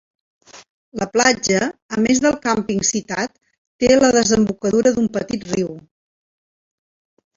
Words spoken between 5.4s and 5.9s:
riu.